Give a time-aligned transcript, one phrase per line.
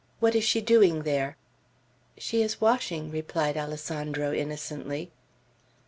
[0.19, 1.37] What is she doing there?"
[2.17, 5.11] "She is washing," replied Alessandro, innocently.